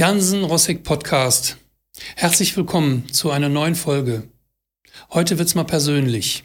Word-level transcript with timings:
Jansen 0.00 0.44
Rossek 0.44 0.82
Podcast. 0.82 1.58
Herzlich 2.16 2.56
willkommen 2.56 3.12
zu 3.12 3.30
einer 3.30 3.50
neuen 3.50 3.74
Folge. 3.74 4.22
Heute 5.10 5.38
wird's 5.38 5.54
mal 5.54 5.64
persönlich. 5.64 6.44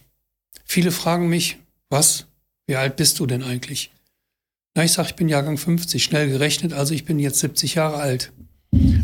Viele 0.66 0.91
fragen 0.91 1.29
mich, 1.29 1.55
was? 1.89 2.25
Wie 2.68 2.75
alt 2.75 2.97
bist 2.97 3.18
du 3.18 3.25
denn 3.25 3.43
eigentlich? 3.43 3.91
Na, 4.73 4.83
ich 4.83 4.91
sag, 4.91 5.05
ich 5.05 5.15
bin 5.15 5.29
Jahrgang 5.29 5.57
50, 5.57 6.04
schnell 6.04 6.28
gerechnet, 6.28 6.73
also 6.73 6.93
ich 6.93 7.05
bin 7.05 7.18
jetzt 7.18 7.39
70 7.39 7.75
Jahre 7.75 7.96
alt. 7.96 8.33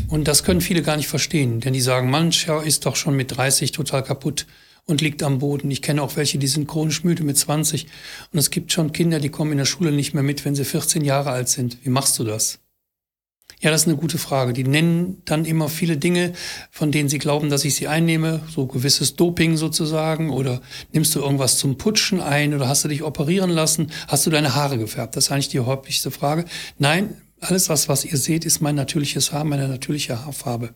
Und 0.09 0.27
das 0.27 0.43
können 0.43 0.59
viele 0.59 0.81
gar 0.81 0.97
nicht 0.97 1.07
verstehen, 1.07 1.61
denn 1.61 1.71
die 1.71 1.79
sagen, 1.79 2.09
mancher 2.09 2.61
ist 2.61 2.85
doch 2.85 2.97
schon 2.97 3.15
mit 3.15 3.37
30 3.37 3.71
total 3.71 4.03
kaputt 4.03 4.47
und 4.83 4.99
liegt 4.99 5.23
am 5.23 5.39
Boden. 5.39 5.71
Ich 5.71 5.81
kenne 5.81 6.03
auch 6.03 6.17
welche, 6.17 6.39
die 6.39 6.47
sind 6.47 6.67
chronisch 6.67 7.05
müde 7.05 7.23
mit 7.23 7.37
20. 7.37 7.87
Und 8.33 8.39
es 8.39 8.51
gibt 8.51 8.73
schon 8.73 8.91
Kinder, 8.91 9.21
die 9.21 9.29
kommen 9.29 9.53
in 9.53 9.59
der 9.59 9.65
Schule 9.65 9.93
nicht 9.93 10.13
mehr 10.13 10.23
mit, 10.23 10.43
wenn 10.43 10.55
sie 10.55 10.65
14 10.65 11.05
Jahre 11.05 11.31
alt 11.31 11.47
sind. 11.47 11.77
Wie 11.85 11.89
machst 11.89 12.19
du 12.19 12.25
das? 12.25 12.60
Ja, 13.59 13.69
das 13.69 13.81
ist 13.81 13.87
eine 13.87 13.97
gute 13.97 14.17
Frage. 14.17 14.53
Die 14.53 14.63
nennen 14.63 15.21
dann 15.25 15.45
immer 15.45 15.69
viele 15.69 15.97
Dinge, 15.97 16.33
von 16.71 16.91
denen 16.91 17.09
sie 17.09 17.19
glauben, 17.19 17.49
dass 17.49 17.65
ich 17.65 17.75
sie 17.75 17.87
einnehme, 17.87 18.41
so 18.49 18.65
gewisses 18.65 19.15
Doping 19.15 19.57
sozusagen, 19.57 20.29
oder 20.29 20.61
nimmst 20.93 21.13
du 21.15 21.19
irgendwas 21.19 21.57
zum 21.57 21.77
Putschen 21.77 22.21
ein, 22.21 22.53
oder 22.53 22.67
hast 22.67 22.83
du 22.83 22.87
dich 22.87 23.03
operieren 23.03 23.49
lassen, 23.49 23.91
hast 24.07 24.25
du 24.25 24.29
deine 24.29 24.55
Haare 24.55 24.77
gefärbt? 24.77 25.15
Das 25.15 25.25
ist 25.25 25.31
eigentlich 25.31 25.49
die 25.49 25.59
häufigste 25.59 26.11
Frage. 26.11 26.45
Nein, 26.79 27.17
alles 27.39 27.69
was, 27.69 27.89
was 27.89 28.05
ihr 28.05 28.17
seht, 28.17 28.45
ist 28.45 28.61
mein 28.61 28.75
natürliches 28.75 29.31
Haar, 29.31 29.43
meine 29.43 29.67
natürliche 29.67 30.25
Haarfarbe. 30.25 30.73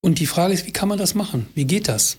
Und 0.00 0.20
die 0.20 0.26
Frage 0.26 0.54
ist, 0.54 0.66
wie 0.66 0.72
kann 0.72 0.88
man 0.88 0.98
das 0.98 1.14
machen? 1.14 1.48
Wie 1.54 1.64
geht 1.64 1.88
das? 1.88 2.18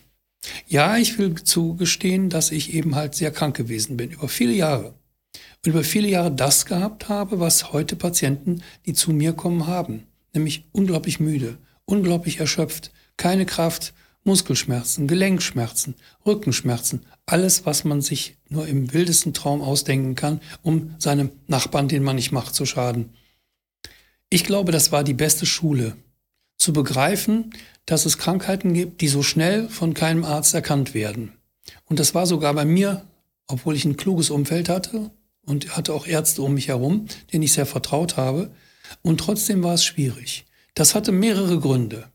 Ja, 0.67 0.97
ich 0.97 1.17
will 1.17 1.35
zugestehen, 1.35 2.29
dass 2.29 2.51
ich 2.51 2.73
eben 2.73 2.95
halt 2.95 3.15
sehr 3.15 3.31
krank 3.31 3.55
gewesen 3.55 3.97
bin, 3.97 4.11
über 4.11 4.29
viele 4.29 4.53
Jahre 4.53 4.93
und 5.35 5.69
über 5.69 5.83
viele 5.83 6.07
Jahre 6.07 6.31
das 6.31 6.65
gehabt 6.65 7.09
habe, 7.09 7.39
was 7.39 7.73
heute 7.73 7.95
Patienten, 7.95 8.63
die 8.85 8.93
zu 8.93 9.11
mir 9.11 9.33
kommen, 9.33 9.67
haben. 9.67 10.07
Nämlich 10.33 10.65
unglaublich 10.71 11.19
müde, 11.19 11.57
unglaublich 11.85 12.39
erschöpft, 12.39 12.91
keine 13.17 13.45
Kraft, 13.45 13.93
Muskelschmerzen, 14.23 15.07
Gelenkschmerzen, 15.07 15.95
Rückenschmerzen, 16.25 17.05
alles, 17.25 17.65
was 17.65 17.83
man 17.83 18.01
sich 18.01 18.37
nur 18.49 18.67
im 18.67 18.93
wildesten 18.93 19.33
Traum 19.33 19.61
ausdenken 19.61 20.15
kann, 20.15 20.41
um 20.61 20.95
seinem 20.99 21.31
Nachbarn, 21.47 21.87
den 21.87 22.03
man 22.03 22.15
nicht 22.15 22.31
macht, 22.31 22.53
zu 22.53 22.65
schaden. 22.65 23.13
Ich 24.29 24.43
glaube, 24.43 24.71
das 24.71 24.91
war 24.91 25.03
die 25.03 25.13
beste 25.13 25.45
Schule, 25.45 25.95
zu 26.57 26.73
begreifen, 26.73 27.51
dass 27.85 28.05
es 28.05 28.17
Krankheiten 28.17 28.73
gibt, 28.73 29.01
die 29.01 29.07
so 29.07 29.23
schnell 29.23 29.69
von 29.69 29.93
keinem 29.93 30.23
Arzt 30.23 30.53
erkannt 30.53 30.93
werden. 30.93 31.31
Und 31.85 31.99
das 31.99 32.13
war 32.13 32.27
sogar 32.27 32.53
bei 32.53 32.65
mir, 32.65 33.05
obwohl 33.47 33.75
ich 33.75 33.85
ein 33.85 33.97
kluges 33.97 34.29
Umfeld 34.29 34.69
hatte, 34.69 35.09
und 35.49 35.75
hatte 35.75 35.93
auch 35.93 36.07
Ärzte 36.07 36.41
um 36.43 36.53
mich 36.53 36.67
herum, 36.67 37.07
denen 37.33 37.43
ich 37.43 37.53
sehr 37.53 37.65
vertraut 37.65 38.17
habe. 38.17 38.51
Und 39.01 39.19
trotzdem 39.19 39.63
war 39.63 39.73
es 39.73 39.83
schwierig. 39.83 40.45
Das 40.75 40.95
hatte 40.95 41.11
mehrere 41.11 41.59
Gründe. 41.59 42.09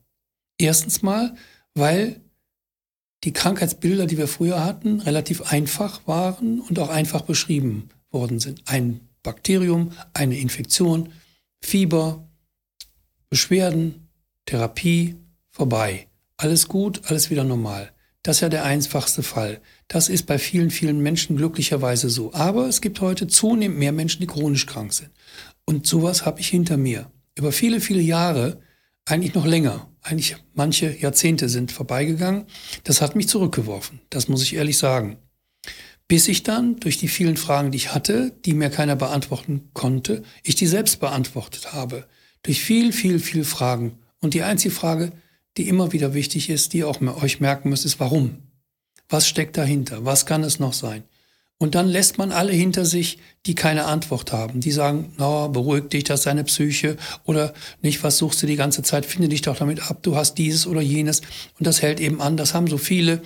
Erstens 0.56 1.02
mal, 1.02 1.34
weil 1.74 2.20
die 3.24 3.32
Krankheitsbilder, 3.32 4.06
die 4.06 4.18
wir 4.18 4.28
früher 4.28 4.64
hatten, 4.64 5.00
relativ 5.00 5.42
einfach 5.52 6.06
waren 6.06 6.60
und 6.60 6.78
auch 6.78 6.90
einfach 6.90 7.22
beschrieben 7.22 7.88
worden 8.10 8.38
sind. 8.38 8.62
Ein 8.66 9.00
Bakterium, 9.22 9.92
eine 10.12 10.38
Infektion, 10.38 11.12
Fieber, 11.60 12.28
Beschwerden, 13.30 14.08
Therapie, 14.46 15.16
vorbei. 15.50 16.06
Alles 16.36 16.68
gut, 16.68 17.02
alles 17.06 17.30
wieder 17.30 17.44
normal. 17.44 17.93
Das 18.24 18.38
ist 18.38 18.40
ja 18.40 18.48
der 18.48 18.64
einfachste 18.64 19.22
Fall. 19.22 19.60
Das 19.86 20.08
ist 20.08 20.24
bei 20.24 20.38
vielen, 20.38 20.70
vielen 20.70 21.00
Menschen 21.00 21.36
glücklicherweise 21.36 22.08
so. 22.08 22.32
Aber 22.32 22.66
es 22.66 22.80
gibt 22.80 23.02
heute 23.02 23.26
zunehmend 23.26 23.78
mehr 23.78 23.92
Menschen, 23.92 24.20
die 24.20 24.26
chronisch 24.26 24.64
krank 24.64 24.94
sind. 24.94 25.10
Und 25.66 25.86
sowas 25.86 26.24
habe 26.24 26.40
ich 26.40 26.48
hinter 26.48 26.78
mir. 26.78 27.10
Über 27.36 27.52
viele, 27.52 27.80
viele 27.80 28.00
Jahre, 28.00 28.60
eigentlich 29.04 29.34
noch 29.34 29.44
länger, 29.44 29.90
eigentlich 30.00 30.36
manche 30.54 30.96
Jahrzehnte 30.98 31.50
sind 31.50 31.70
vorbeigegangen. 31.70 32.46
Das 32.82 33.02
hat 33.02 33.14
mich 33.14 33.28
zurückgeworfen. 33.28 34.00
Das 34.08 34.26
muss 34.26 34.42
ich 34.42 34.54
ehrlich 34.54 34.78
sagen. 34.78 35.18
Bis 36.08 36.26
ich 36.26 36.42
dann 36.42 36.80
durch 36.80 36.96
die 36.96 37.08
vielen 37.08 37.36
Fragen, 37.36 37.72
die 37.72 37.76
ich 37.76 37.94
hatte, 37.94 38.32
die 38.46 38.54
mir 38.54 38.70
keiner 38.70 38.96
beantworten 38.96 39.68
konnte, 39.74 40.22
ich 40.42 40.54
die 40.54 40.66
selbst 40.66 40.98
beantwortet 40.98 41.74
habe. 41.74 42.06
Durch 42.42 42.62
viel, 42.62 42.92
viel, 42.94 43.18
viel 43.18 43.44
Fragen. 43.44 43.98
Und 44.20 44.32
die 44.32 44.42
einzige 44.42 44.74
Frage, 44.74 45.12
die 45.56 45.68
immer 45.68 45.92
wieder 45.92 46.14
wichtig 46.14 46.50
ist, 46.50 46.72
die 46.72 46.84
auch 46.84 47.00
euch 47.00 47.40
merken 47.40 47.68
müsst, 47.68 47.84
ist 47.84 48.00
warum? 48.00 48.38
Was 49.08 49.28
steckt 49.28 49.56
dahinter? 49.56 50.04
Was 50.04 50.26
kann 50.26 50.42
es 50.42 50.58
noch 50.58 50.72
sein? 50.72 51.04
Und 51.58 51.76
dann 51.76 51.88
lässt 51.88 52.18
man 52.18 52.32
alle 52.32 52.52
hinter 52.52 52.84
sich, 52.84 53.18
die 53.46 53.54
keine 53.54 53.84
Antwort 53.84 54.32
haben. 54.32 54.60
Die 54.60 54.72
sagen, 54.72 55.12
na, 55.18 55.46
beruhig 55.46 55.88
dich, 55.88 56.04
das 56.04 56.20
ist 56.20 56.26
deine 56.26 56.44
Psyche. 56.44 56.96
Oder 57.24 57.54
nicht, 57.80 58.02
was 58.02 58.18
suchst 58.18 58.42
du 58.42 58.46
die 58.46 58.56
ganze 58.56 58.82
Zeit? 58.82 59.06
Finde 59.06 59.28
dich 59.28 59.42
doch 59.42 59.56
damit 59.56 59.88
ab. 59.88 60.02
Du 60.02 60.16
hast 60.16 60.34
dieses 60.34 60.66
oder 60.66 60.80
jenes. 60.80 61.20
Und 61.58 61.66
das 61.66 61.80
hält 61.80 62.00
eben 62.00 62.20
an. 62.20 62.36
Das 62.36 62.54
haben 62.54 62.66
so 62.66 62.76
viele. 62.76 63.22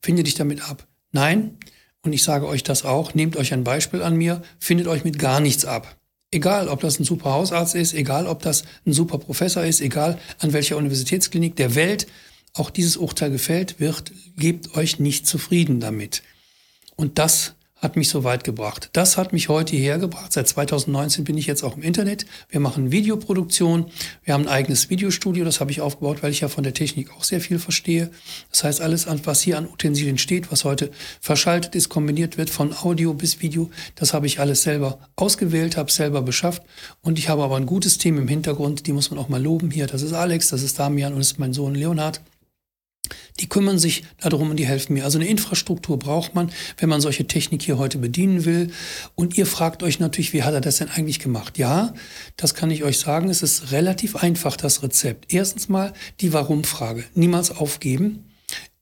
Finde 0.00 0.22
dich 0.22 0.34
damit 0.34 0.68
ab. 0.68 0.86
Nein. 1.12 1.58
Und 2.02 2.14
ich 2.14 2.22
sage 2.22 2.46
euch 2.46 2.62
das 2.62 2.84
auch. 2.84 3.14
Nehmt 3.14 3.36
euch 3.36 3.52
ein 3.52 3.64
Beispiel 3.64 4.02
an 4.02 4.16
mir. 4.16 4.42
Findet 4.58 4.86
euch 4.86 5.04
mit 5.04 5.18
gar 5.18 5.40
nichts 5.40 5.64
ab. 5.66 5.97
Egal, 6.30 6.68
ob 6.68 6.80
das 6.80 6.98
ein 6.98 7.04
super 7.04 7.32
Hausarzt 7.32 7.74
ist, 7.74 7.94
egal, 7.94 8.26
ob 8.26 8.42
das 8.42 8.64
ein 8.86 8.92
super 8.92 9.18
Professor 9.18 9.64
ist, 9.64 9.80
egal 9.80 10.18
an 10.38 10.52
welcher 10.52 10.76
Universitätsklinik 10.76 11.56
der 11.56 11.74
Welt 11.74 12.06
auch 12.52 12.70
dieses 12.70 12.96
Urteil 12.98 13.30
gefällt 13.30 13.80
wird, 13.80 14.12
gebt 14.36 14.76
euch 14.76 14.98
nicht 14.98 15.26
zufrieden 15.26 15.80
damit. 15.80 16.22
Und 16.96 17.18
das 17.18 17.54
hat 17.80 17.96
mich 17.96 18.08
so 18.08 18.24
weit 18.24 18.42
gebracht. 18.42 18.90
Das 18.92 19.16
hat 19.16 19.32
mich 19.32 19.48
heute 19.48 19.76
hierher 19.76 19.98
gebracht. 19.98 20.32
Seit 20.32 20.48
2019 20.48 21.24
bin 21.24 21.38
ich 21.38 21.46
jetzt 21.46 21.62
auch 21.62 21.76
im 21.76 21.82
Internet. 21.82 22.26
Wir 22.50 22.60
machen 22.60 22.90
Videoproduktion. 22.90 23.86
Wir 24.24 24.34
haben 24.34 24.44
ein 24.44 24.48
eigenes 24.48 24.90
Videostudio. 24.90 25.44
Das 25.44 25.60
habe 25.60 25.70
ich 25.70 25.80
aufgebaut, 25.80 26.22
weil 26.22 26.32
ich 26.32 26.40
ja 26.40 26.48
von 26.48 26.64
der 26.64 26.74
Technik 26.74 27.12
auch 27.12 27.22
sehr 27.22 27.40
viel 27.40 27.58
verstehe. 27.58 28.10
Das 28.50 28.64
heißt, 28.64 28.80
alles, 28.80 29.06
was 29.24 29.40
hier 29.40 29.58
an 29.58 29.68
Utensilien 29.68 30.18
steht, 30.18 30.50
was 30.50 30.64
heute 30.64 30.90
verschaltet 31.20 31.74
ist, 31.74 31.88
kombiniert 31.88 32.36
wird 32.36 32.50
von 32.50 32.76
Audio 32.76 33.14
bis 33.14 33.40
Video, 33.42 33.70
das 33.94 34.12
habe 34.12 34.26
ich 34.26 34.40
alles 34.40 34.62
selber 34.62 34.98
ausgewählt, 35.14 35.76
habe 35.76 35.90
selber 35.92 36.22
beschafft. 36.22 36.62
Und 37.02 37.18
ich 37.18 37.28
habe 37.28 37.44
aber 37.44 37.56
ein 37.56 37.66
gutes 37.66 37.98
Team 37.98 38.18
im 38.18 38.28
Hintergrund. 38.28 38.86
Die 38.86 38.92
muss 38.92 39.10
man 39.10 39.20
auch 39.20 39.28
mal 39.28 39.42
loben 39.42 39.70
hier. 39.70 39.86
Das 39.86 40.02
ist 40.02 40.12
Alex, 40.12 40.48
das 40.48 40.62
ist 40.62 40.78
Damian 40.78 41.12
und 41.12 41.20
das 41.20 41.32
ist 41.32 41.38
mein 41.38 41.52
Sohn 41.52 41.74
Leonhard. 41.74 42.20
Die 43.40 43.48
kümmern 43.48 43.78
sich 43.78 44.04
darum 44.20 44.50
und 44.50 44.56
die 44.56 44.66
helfen 44.66 44.94
mir. 44.94 45.04
Also 45.04 45.18
eine 45.18 45.28
Infrastruktur 45.28 45.98
braucht 45.98 46.34
man, 46.34 46.50
wenn 46.78 46.88
man 46.88 47.00
solche 47.00 47.26
Technik 47.26 47.62
hier 47.62 47.78
heute 47.78 47.98
bedienen 47.98 48.44
will. 48.44 48.70
Und 49.14 49.38
ihr 49.38 49.46
fragt 49.46 49.82
euch 49.82 50.00
natürlich, 50.00 50.32
wie 50.32 50.42
hat 50.42 50.54
er 50.54 50.60
das 50.60 50.78
denn 50.78 50.88
eigentlich 50.88 51.20
gemacht? 51.20 51.58
Ja, 51.58 51.94
das 52.36 52.54
kann 52.54 52.70
ich 52.70 52.84
euch 52.84 52.98
sagen. 52.98 53.28
Es 53.28 53.42
ist 53.42 53.70
relativ 53.72 54.16
einfach, 54.16 54.56
das 54.56 54.82
Rezept. 54.82 55.32
Erstens 55.32 55.68
mal 55.68 55.92
die 56.20 56.32
Warum-Frage. 56.32 57.04
Niemals 57.14 57.50
aufgeben 57.50 58.24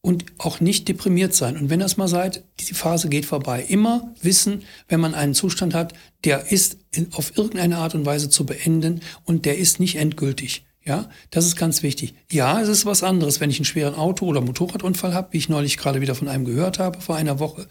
und 0.06 0.24
auch 0.38 0.60
nicht 0.60 0.86
deprimiert 0.86 1.34
sein. 1.34 1.56
Und 1.56 1.68
wenn 1.68 1.80
das 1.80 1.96
mal 1.96 2.06
seid, 2.06 2.44
die 2.60 2.74
Phase 2.74 3.08
geht 3.08 3.26
vorbei. 3.26 3.64
Immer 3.68 4.14
wissen, 4.22 4.62
wenn 4.88 5.00
man 5.00 5.16
einen 5.16 5.34
Zustand 5.34 5.74
hat, 5.74 5.94
der 6.24 6.52
ist 6.52 6.78
auf 7.10 7.36
irgendeine 7.36 7.78
Art 7.78 7.96
und 7.96 8.06
Weise 8.06 8.30
zu 8.30 8.46
beenden 8.46 9.00
und 9.24 9.46
der 9.46 9.58
ist 9.58 9.80
nicht 9.80 9.96
endgültig. 9.96 10.64
Ja, 10.86 11.08
das 11.32 11.46
ist 11.46 11.56
ganz 11.56 11.82
wichtig. 11.82 12.14
Ja, 12.30 12.60
es 12.60 12.68
ist 12.68 12.86
was 12.86 13.02
anderes, 13.02 13.40
wenn 13.40 13.50
ich 13.50 13.58
einen 13.58 13.64
schweren 13.64 13.96
Auto- 13.96 14.26
oder 14.26 14.40
Motorradunfall 14.40 15.14
habe, 15.14 15.32
wie 15.32 15.38
ich 15.38 15.48
neulich 15.48 15.78
gerade 15.78 16.00
wieder 16.00 16.14
von 16.14 16.28
einem 16.28 16.44
gehört 16.44 16.78
habe 16.78 17.00
vor 17.00 17.16
einer 17.16 17.40
Woche. 17.40 17.66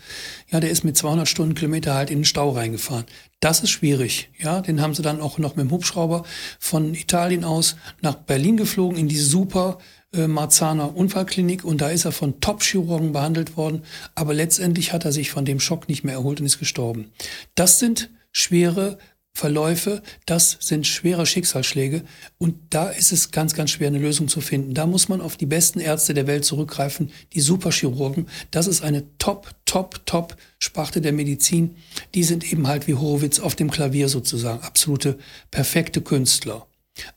Ja, 0.52 0.60
der 0.60 0.70
ist 0.70 0.84
mit 0.84 0.98
200 0.98 1.26
Stundenkilometer 1.26 1.94
halt 1.94 2.10
in 2.10 2.20
den 2.20 2.26
Stau 2.26 2.50
reingefahren. 2.50 3.06
Das 3.40 3.62
ist 3.62 3.70
schwierig. 3.70 4.30
Ja, 4.38 4.60
den 4.60 4.82
haben 4.82 4.94
sie 4.94 5.02
dann 5.02 5.22
auch 5.22 5.38
noch 5.38 5.56
mit 5.56 5.66
dem 5.66 5.72
Hubschrauber 5.72 6.24
von 6.60 6.94
Italien 6.94 7.46
aus 7.46 7.78
nach 8.02 8.16
Berlin 8.16 8.58
geflogen 8.58 8.98
in 8.98 9.08
die 9.08 9.18
super 9.18 9.78
äh, 10.12 10.28
Marzahner 10.28 10.98
Unfallklinik 10.98 11.64
und 11.64 11.80
da 11.80 11.92
ist 11.92 12.04
er 12.04 12.12
von 12.12 12.42
Top-Chirurgen 12.42 13.14
behandelt 13.14 13.56
worden. 13.56 13.84
Aber 14.16 14.34
letztendlich 14.34 14.92
hat 14.92 15.06
er 15.06 15.14
sich 15.14 15.32
von 15.32 15.46
dem 15.46 15.62
Schock 15.62 15.88
nicht 15.88 16.04
mehr 16.04 16.16
erholt 16.16 16.42
und 16.42 16.48
ist 16.48 16.60
gestorben. 16.60 17.14
Das 17.56 17.80
sind 17.80 18.10
schwere 18.34 18.98
Verläufe, 19.36 20.02
das 20.26 20.58
sind 20.62 20.88
schwere 20.88 21.26
Schicksalsschläge 21.26 22.04
und 22.38 22.56
da 22.70 22.90
ist 22.90 23.12
es 23.12 23.32
ganz, 23.32 23.54
ganz 23.54 23.72
schwer, 23.72 23.90
eine 23.90 24.00
Lösung 24.00 24.30
zu 24.30 24.40
finden. 24.40 24.74
Da 24.74 24.86
muss 24.86 25.10
man 25.10 25.20
auf 25.20 25.36
die 25.36 25.46
besten 25.46 25.82
Ärzte 25.82 26.14
der 26.14 26.26
Welt 26.26 26.46
zurückgreifen, 26.46 27.12
die 27.34 27.42
Superchirurgen. 27.42 28.28
Das 28.52 28.66
ist 28.66 28.82
eine 28.82 29.04
Top, 29.18 29.50
Top, 29.66 30.06
Top 30.06 30.38
Sparte 30.58 31.02
der 31.02 31.12
Medizin. 31.12 31.76
Die 32.14 32.24
sind 32.24 32.50
eben 32.50 32.66
halt 32.66 32.88
wie 32.88 32.94
Horowitz 32.94 33.42
auf 33.42 33.56
dem 33.56 33.70
Klavier 33.70 34.08
sozusagen, 34.08 34.64
absolute 34.64 35.20
perfekte 35.52 36.00
Künstler. 36.02 36.66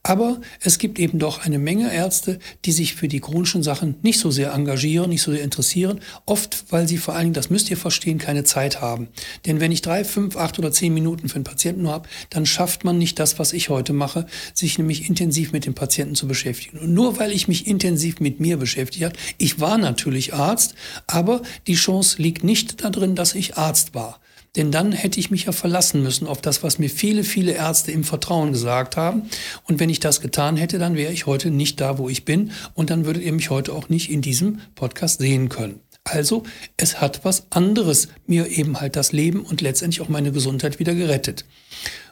Aber 0.02 0.40
es 0.60 0.78
gibt 0.78 0.98
eben 0.98 1.19
doch 1.19 1.44
eine 1.44 1.58
Menge 1.58 1.92
Ärzte, 1.92 2.40
die 2.64 2.72
sich 2.72 2.94
für 2.94 3.06
die 3.06 3.20
chronischen 3.20 3.62
Sachen 3.62 3.94
nicht 4.02 4.19
so 4.19 4.30
sehr 4.30 4.52
engagieren, 4.52 5.10
nicht 5.10 5.22
so 5.22 5.30
sehr 5.30 5.42
interessieren. 5.42 6.00
Oft, 6.26 6.64
weil 6.70 6.88
sie 6.88 6.98
vor 6.98 7.14
allen 7.14 7.26
Dingen, 7.26 7.34
das 7.34 7.50
müsst 7.50 7.70
ihr 7.70 7.76
verstehen, 7.76 8.19
keine 8.19 8.42
Zeit 8.42 8.80
haben. 8.80 9.08
Denn 9.46 9.60
wenn 9.60 9.70
ich 9.70 9.82
drei, 9.82 10.04
fünf, 10.04 10.36
acht 10.36 10.58
oder 10.58 10.72
zehn 10.72 10.92
Minuten 10.94 11.28
für 11.28 11.36
einen 11.36 11.44
Patienten 11.44 11.82
nur 11.82 11.92
habe, 11.92 12.08
dann 12.30 12.44
schafft 12.44 12.84
man 12.84 12.98
nicht 12.98 13.20
das, 13.20 13.38
was 13.38 13.52
ich 13.52 13.69
heute 13.69 13.92
mache, 13.92 14.26
sich 14.52 14.78
nämlich 14.78 15.08
intensiv 15.08 15.52
mit 15.52 15.64
dem 15.64 15.75
Patienten 15.75 16.16
zu 16.16 16.26
beschäftigen. 16.26 16.78
Und 16.78 16.92
nur 16.92 17.19
weil 17.19 17.30
ich 17.30 17.46
mich 17.46 17.66
intensiv 17.66 18.19
mit 18.19 18.40
mir 18.40 18.56
beschäftigt 18.56 19.04
habe, 19.04 19.16
ich 19.36 19.60
war 19.60 19.78
natürlich 19.78 20.34
Arzt, 20.34 20.75
aber 21.06 21.42
die 21.69 21.75
Chance 21.75 22.20
liegt 22.20 22.42
nicht 22.42 22.82
darin, 22.82 23.14
dass 23.14 23.34
ich 23.34 23.56
Arzt 23.56 23.94
war. 23.94 24.20
Denn 24.58 24.72
dann 24.72 24.90
hätte 24.90 25.20
ich 25.20 25.31
mich 25.31 25.44
ja 25.44 25.52
verlassen 25.52 26.02
müssen 26.02 26.26
auf 26.26 26.43
das, 26.43 26.64
was 26.64 26.81
mir 26.81 26.90
viele, 26.90 27.22
viele 27.22 27.52
Ärzte 27.52 27.93
im 27.93 28.02
Vertrauen 28.02 28.52
gesagt 28.52 28.96
haben. 28.96 29.22
Und 29.64 29.78
wenn 29.78 29.88
ich 29.88 30.00
das 30.00 30.20
getan 30.20 30.56
hätte, 30.56 30.78
dann 30.78 30.96
wäre 30.96 31.12
ich 31.12 31.26
heute 31.26 31.52
nicht 31.52 31.81
da, 31.81 31.96
wo 31.96 32.08
ich 32.08 32.25
bin. 32.25 32.50
Und 32.75 32.90
dann 32.90 33.06
würdet 33.06 33.22
ihr 33.22 33.32
mich 33.32 33.50
heute 33.50 33.72
auch 33.72 33.88
nicht 33.88 34.10
in 34.10 34.20
diesem 34.20 34.60
Podcast 34.75 35.20
sehen 35.20 35.49
können. 35.49 35.81
Also, 36.02 36.43
es 36.76 37.00
hat 37.00 37.25
was 37.25 37.46
anderes 37.50 38.08
mir 38.26 38.49
eben 38.49 38.81
halt 38.81 38.96
das 38.96 39.12
Leben 39.12 39.43
und 39.43 39.60
letztendlich 39.60 40.00
auch 40.00 40.08
meine 40.08 40.32
Gesundheit 40.32 40.78
wieder 40.78 40.94
gerettet. 40.94 41.44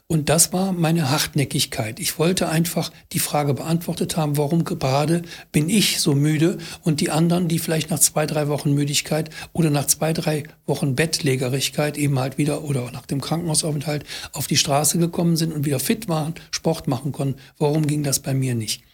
Und 0.08 0.28
das 0.28 0.52
war 0.52 0.72
meine 0.72 1.10
Hartnäckigkeit. 1.10 1.98
Ich 1.98 2.16
wollte 2.16 2.48
einfach 2.48 2.92
die 3.10 3.18
Frage 3.18 3.54
beantwortet 3.54 4.16
haben, 4.16 4.36
warum 4.36 4.62
gerade 4.62 5.22
bin 5.50 5.68
ich 5.68 6.00
so 6.00 6.14
müde 6.14 6.58
und 6.84 7.00
die 7.00 7.10
anderen, 7.10 7.48
die 7.48 7.58
vielleicht 7.58 7.90
nach 7.90 7.98
zwei, 7.98 8.24
drei 8.24 8.46
Wochen 8.46 8.72
Müdigkeit 8.72 9.30
oder 9.52 9.68
nach 9.68 9.86
zwei, 9.86 10.12
drei 10.12 10.44
Wochen 10.64 10.94
Bettlägerigkeit 10.94 11.98
eben 11.98 12.20
halt 12.20 12.38
wieder 12.38 12.62
oder 12.62 12.92
nach 12.92 13.06
dem 13.06 13.20
Krankenhausaufenthalt 13.20 14.04
auf 14.32 14.46
die 14.46 14.56
Straße 14.56 14.98
gekommen 14.98 15.36
sind 15.36 15.52
und 15.52 15.64
wieder 15.64 15.80
fit 15.80 16.08
waren, 16.08 16.34
Sport 16.52 16.86
machen 16.86 17.10
konnten. 17.10 17.40
Warum 17.58 17.88
ging 17.88 18.04
das 18.04 18.20
bei 18.20 18.32
mir 18.32 18.54
nicht? 18.54 18.84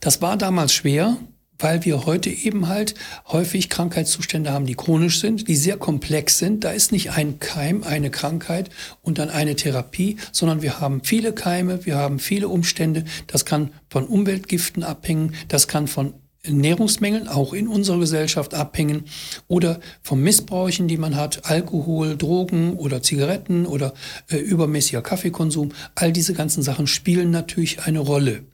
Das 0.00 0.22
war 0.22 0.38
damals 0.38 0.72
schwer, 0.72 1.18
weil 1.58 1.84
wir 1.84 2.06
heute 2.06 2.30
eben 2.30 2.68
halt 2.68 2.94
häufig 3.28 3.68
Krankheitszustände 3.70 4.52
haben, 4.52 4.66
die 4.66 4.74
chronisch 4.74 5.20
sind, 5.20 5.48
die 5.48 5.56
sehr 5.56 5.76
komplex 5.76 6.38
sind. 6.38 6.64
Da 6.64 6.70
ist 6.70 6.92
nicht 6.92 7.12
ein 7.12 7.38
Keim, 7.38 7.82
eine 7.82 8.10
Krankheit 8.10 8.70
und 9.02 9.18
dann 9.18 9.30
eine 9.30 9.56
Therapie, 9.56 10.16
sondern 10.32 10.62
wir 10.62 10.80
haben 10.80 11.02
viele 11.04 11.32
Keime, 11.32 11.84
wir 11.86 11.96
haben 11.96 12.18
viele 12.18 12.48
Umstände. 12.48 13.04
Das 13.26 13.44
kann 13.44 13.70
von 13.88 14.06
Umweltgiften 14.06 14.82
abhängen, 14.82 15.34
das 15.48 15.68
kann 15.68 15.86
von 15.86 16.14
Ernährungsmängeln 16.44 17.26
auch 17.26 17.54
in 17.54 17.68
unserer 17.68 17.98
Gesellschaft 17.98 18.54
abhängen 18.54 19.04
oder 19.48 19.80
von 20.02 20.20
Missbräuchen, 20.20 20.88
die 20.88 20.98
man 20.98 21.16
hat, 21.16 21.46
Alkohol, 21.46 22.16
Drogen 22.16 22.76
oder 22.76 23.02
Zigaretten 23.02 23.64
oder 23.66 23.94
äh, 24.28 24.36
übermäßiger 24.36 25.00
Kaffeekonsum. 25.00 25.72
All 25.94 26.12
diese 26.12 26.34
ganzen 26.34 26.62
Sachen 26.62 26.86
spielen 26.86 27.30
natürlich 27.30 27.82
eine 27.84 28.00
Rolle. 28.00 28.44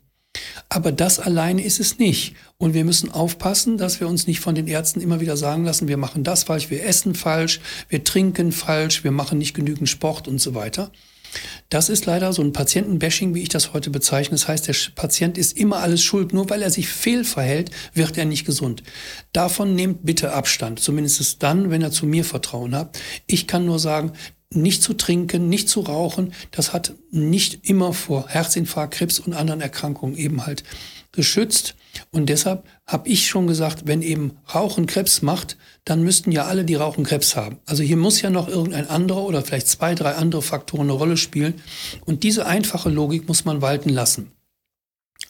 Aber 0.68 0.92
das 0.92 1.18
alleine 1.18 1.64
ist 1.64 1.80
es 1.80 1.98
nicht. 1.98 2.36
Und 2.56 2.74
wir 2.74 2.84
müssen 2.84 3.10
aufpassen, 3.10 3.76
dass 3.76 3.98
wir 4.00 4.06
uns 4.06 4.26
nicht 4.26 4.40
von 4.40 4.54
den 4.54 4.68
Ärzten 4.68 5.00
immer 5.00 5.20
wieder 5.20 5.36
sagen 5.36 5.64
lassen, 5.64 5.88
wir 5.88 5.96
machen 5.96 6.22
das 6.22 6.44
falsch, 6.44 6.70
wir 6.70 6.84
essen 6.84 7.14
falsch, 7.14 7.60
wir 7.88 8.04
trinken 8.04 8.52
falsch, 8.52 9.02
wir 9.02 9.10
machen 9.10 9.38
nicht 9.38 9.54
genügend 9.54 9.88
Sport 9.88 10.28
und 10.28 10.40
so 10.40 10.54
weiter. 10.54 10.92
Das 11.68 11.88
ist 11.88 12.06
leider 12.06 12.32
so 12.32 12.42
ein 12.42 12.52
Patientenbashing, 12.52 13.34
wie 13.34 13.42
ich 13.42 13.48
das 13.48 13.72
heute 13.72 13.90
bezeichne. 13.90 14.36
Das 14.36 14.48
heißt, 14.48 14.66
der 14.66 14.74
Patient 14.94 15.38
ist 15.38 15.56
immer 15.56 15.78
alles 15.78 16.02
schuld. 16.02 16.32
Nur 16.32 16.50
weil 16.50 16.62
er 16.62 16.70
sich 16.70 16.88
fehlverhält, 16.88 17.70
wird 17.94 18.18
er 18.18 18.24
nicht 18.24 18.44
gesund. 18.44 18.82
Davon 19.32 19.74
nehmt 19.74 20.04
bitte 20.04 20.32
Abstand. 20.32 20.80
Zumindest 20.80 21.42
dann, 21.42 21.70
wenn 21.70 21.82
er 21.82 21.92
zu 21.92 22.06
mir 22.06 22.24
Vertrauen 22.24 22.74
hat. 22.74 22.98
Ich 23.26 23.46
kann 23.46 23.64
nur 23.64 23.78
sagen, 23.78 24.12
nicht 24.52 24.82
zu 24.82 24.94
trinken, 24.94 25.48
nicht 25.48 25.68
zu 25.68 25.80
rauchen, 25.80 26.32
das 26.50 26.72
hat 26.72 26.94
nicht 27.10 27.68
immer 27.68 27.92
vor 27.92 28.28
Herzinfarkt, 28.28 28.94
Krebs 28.94 29.20
und 29.20 29.32
anderen 29.32 29.60
Erkrankungen 29.60 30.16
eben 30.16 30.44
halt 30.44 30.64
geschützt. 31.12 31.76
Und 32.10 32.28
deshalb 32.28 32.64
habe 32.86 33.08
ich 33.08 33.28
schon 33.28 33.46
gesagt, 33.46 33.86
wenn 33.86 34.02
eben 34.02 34.38
Rauchen 34.52 34.86
Krebs 34.86 35.22
macht, 35.22 35.56
dann 35.84 36.02
müssten 36.02 36.32
ja 36.32 36.44
alle, 36.46 36.64
die 36.64 36.74
rauchen, 36.74 37.04
Krebs 37.04 37.36
haben. 37.36 37.58
Also 37.66 37.82
hier 37.82 37.96
muss 37.96 38.20
ja 38.20 38.30
noch 38.30 38.48
irgendein 38.48 38.88
anderer 38.88 39.24
oder 39.24 39.42
vielleicht 39.42 39.68
zwei, 39.68 39.94
drei 39.94 40.14
andere 40.14 40.42
Faktoren 40.42 40.82
eine 40.82 40.92
Rolle 40.92 41.16
spielen. 41.16 41.54
Und 42.04 42.22
diese 42.22 42.46
einfache 42.46 42.90
Logik 42.90 43.28
muss 43.28 43.44
man 43.44 43.62
walten 43.62 43.88
lassen. 43.88 44.32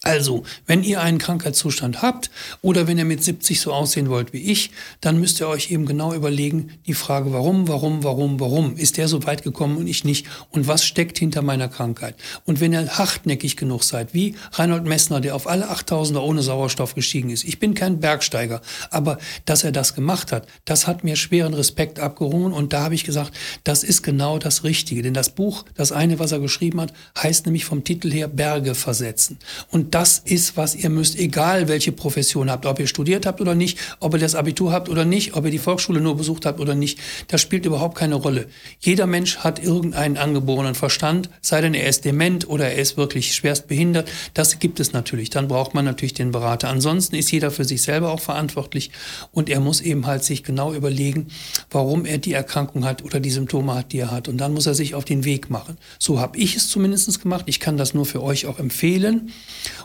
Also, 0.02 0.44
wenn 0.66 0.82
ihr 0.82 1.02
einen 1.02 1.18
Krankheitszustand 1.18 2.00
habt 2.00 2.30
oder 2.62 2.86
wenn 2.86 2.96
ihr 2.96 3.04
mit 3.04 3.22
70 3.22 3.60
so 3.60 3.74
aussehen 3.74 4.08
wollt 4.08 4.32
wie 4.32 4.50
ich, 4.50 4.70
dann 5.02 5.20
müsst 5.20 5.40
ihr 5.40 5.48
euch 5.48 5.70
eben 5.70 5.84
genau 5.84 6.14
überlegen, 6.14 6.78
die 6.86 6.94
Frage, 6.94 7.34
warum, 7.34 7.68
warum, 7.68 8.02
warum, 8.02 8.40
warum 8.40 8.76
ist 8.78 8.96
der 8.96 9.08
so 9.08 9.26
weit 9.26 9.42
gekommen 9.42 9.76
und 9.76 9.86
ich 9.86 10.02
nicht 10.04 10.26
und 10.48 10.66
was 10.66 10.86
steckt 10.86 11.18
hinter 11.18 11.42
meiner 11.42 11.68
Krankheit? 11.68 12.14
Und 12.46 12.60
wenn 12.60 12.72
ihr 12.72 12.88
hartnäckig 12.96 13.58
genug 13.58 13.84
seid, 13.84 14.14
wie 14.14 14.36
Reinhold 14.52 14.84
Messner, 14.84 15.20
der 15.20 15.36
auf 15.36 15.46
alle 15.46 15.70
8000er 15.70 16.20
ohne 16.20 16.40
Sauerstoff 16.40 16.94
gestiegen 16.94 17.28
ist. 17.28 17.44
Ich 17.44 17.58
bin 17.58 17.74
kein 17.74 18.00
Bergsteiger, 18.00 18.62
aber 18.90 19.18
dass 19.44 19.64
er 19.64 19.72
das 19.72 19.94
gemacht 19.94 20.32
hat, 20.32 20.46
das 20.64 20.86
hat 20.86 21.04
mir 21.04 21.16
schweren 21.16 21.52
Respekt 21.52 22.00
abgerungen 22.00 22.54
und 22.54 22.72
da 22.72 22.84
habe 22.84 22.94
ich 22.94 23.04
gesagt, 23.04 23.36
das 23.64 23.84
ist 23.84 24.02
genau 24.02 24.38
das 24.38 24.64
Richtige. 24.64 25.02
Denn 25.02 25.12
das 25.12 25.28
Buch, 25.28 25.66
das 25.74 25.92
eine, 25.92 26.18
was 26.18 26.32
er 26.32 26.40
geschrieben 26.40 26.80
hat, 26.80 26.94
heißt 27.18 27.44
nämlich 27.44 27.66
vom 27.66 27.84
Titel 27.84 28.10
her 28.10 28.28
Berge 28.28 28.74
versetzen. 28.74 29.38
Und 29.70 29.89
das 29.90 30.18
ist, 30.18 30.56
was 30.56 30.74
ihr 30.74 30.90
müsst, 30.90 31.18
egal 31.18 31.68
welche 31.68 31.92
Profession 31.92 32.50
habt, 32.50 32.66
ob 32.66 32.78
ihr 32.78 32.86
studiert 32.86 33.26
habt 33.26 33.40
oder 33.40 33.54
nicht, 33.54 33.78
ob 34.00 34.14
ihr 34.14 34.20
das 34.20 34.34
Abitur 34.34 34.72
habt 34.72 34.88
oder 34.88 35.04
nicht, 35.04 35.34
ob 35.34 35.44
ihr 35.44 35.50
die 35.50 35.58
Volksschule 35.58 36.00
nur 36.00 36.16
besucht 36.16 36.46
habt 36.46 36.60
oder 36.60 36.74
nicht. 36.74 36.98
Das 37.28 37.40
spielt 37.40 37.66
überhaupt 37.66 37.96
keine 37.96 38.14
Rolle. 38.14 38.46
Jeder 38.80 39.06
Mensch 39.06 39.38
hat 39.38 39.62
irgendeinen 39.62 40.16
angeborenen 40.16 40.74
Verstand, 40.74 41.30
sei 41.40 41.60
denn 41.60 41.74
er 41.74 41.88
ist 41.88 42.04
dement 42.04 42.48
oder 42.48 42.70
er 42.70 42.78
ist 42.78 42.96
wirklich 42.96 43.34
schwerst 43.34 43.68
behindert. 43.68 44.08
Das 44.34 44.58
gibt 44.58 44.80
es 44.80 44.92
natürlich. 44.92 45.30
Dann 45.30 45.48
braucht 45.48 45.74
man 45.74 45.84
natürlich 45.84 46.14
den 46.14 46.30
Berater. 46.30 46.68
Ansonsten 46.68 47.16
ist 47.16 47.30
jeder 47.30 47.50
für 47.50 47.64
sich 47.64 47.82
selber 47.82 48.10
auch 48.10 48.20
verantwortlich 48.20 48.90
und 49.32 49.48
er 49.48 49.60
muss 49.60 49.80
eben 49.80 50.06
halt 50.06 50.24
sich 50.24 50.44
genau 50.44 50.72
überlegen, 50.72 51.28
warum 51.70 52.04
er 52.04 52.18
die 52.18 52.32
Erkrankung 52.32 52.84
hat 52.84 53.04
oder 53.04 53.20
die 53.20 53.30
Symptome 53.30 53.74
hat, 53.74 53.92
die 53.92 53.98
er 53.98 54.10
hat. 54.10 54.28
Und 54.28 54.38
dann 54.38 54.54
muss 54.54 54.66
er 54.66 54.74
sich 54.74 54.94
auf 54.94 55.04
den 55.04 55.24
Weg 55.24 55.50
machen. 55.50 55.78
So 55.98 56.20
habe 56.20 56.38
ich 56.38 56.56
es 56.56 56.68
zumindest 56.68 57.00
gemacht. 57.22 57.44
Ich 57.46 57.60
kann 57.60 57.76
das 57.76 57.94
nur 57.94 58.06
für 58.06 58.22
euch 58.22 58.46
auch 58.46 58.58
empfehlen. 58.58 59.32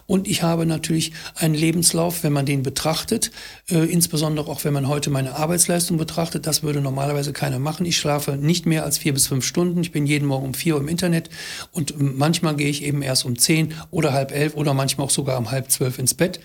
Und 0.07 0.27
ich 0.27 0.43
habe 0.43 0.65
natürlich 0.65 1.13
einen 1.35 1.55
Lebenslauf, 1.55 2.23
wenn 2.23 2.33
man 2.33 2.45
den 2.45 2.61
betrachtet, 2.61 3.31
äh, 3.69 3.85
insbesondere 3.85 4.49
auch 4.49 4.63
wenn 4.63 4.73
man 4.73 4.87
heute 4.87 5.09
meine 5.09 5.35
Arbeitsleistung 5.35 5.97
betrachtet, 5.97 6.45
das 6.45 6.61
würde 6.61 6.81
normalerweise 6.81 7.33
keiner 7.33 7.57
machen. 7.57 7.85
Ich 7.85 7.97
schlafe 7.97 8.37
nicht 8.37 8.65
mehr 8.65 8.83
als 8.83 8.99
vier 8.99 9.13
bis 9.13 9.27
fünf 9.27 9.45
Stunden. 9.45 9.81
Ich 9.81 9.91
bin 9.91 10.05
jeden 10.05 10.27
Morgen 10.27 10.45
um 10.45 10.53
vier 10.53 10.75
Uhr 10.75 10.81
im 10.81 10.87
Internet 10.87 11.29
und 11.71 11.95
manchmal 11.99 12.55
gehe 12.55 12.69
ich 12.69 12.83
eben 12.83 13.01
erst 13.01 13.25
um 13.25 13.37
zehn 13.37 13.73
oder 13.89 14.13
halb 14.13 14.31
elf 14.31 14.53
oder 14.55 14.73
manchmal 14.73 15.07
auch 15.07 15.11
sogar 15.11 15.37
um 15.39 15.49
halb 15.49 15.71
zwölf 15.71 15.97
ins 15.97 16.13
Bett. 16.13 16.39